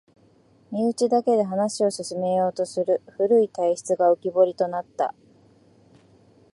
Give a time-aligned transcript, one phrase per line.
[0.71, 5.13] 身内だけで話を進めようとする古い体質が浮きぼりとなった